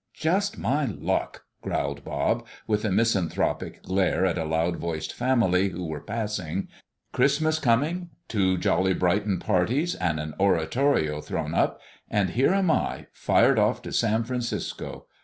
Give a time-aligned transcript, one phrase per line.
[0.15, 5.85] "Just my luck!" growled Bob, with a misanthropic glare at a loud voiced family who
[5.85, 6.69] were passing;
[7.11, 11.79] "Christmas coming, two jolly Brighton parties and an oratorio thrown up,
[12.09, 15.05] and here am I, fired off to San Francisco.